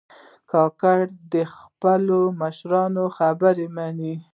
کاکړ 0.51 0.99
د 1.33 1.35
خپلو 1.55 2.19
مشرانو 2.41 3.03
خبرې 3.17 3.67
منې. 3.75 4.15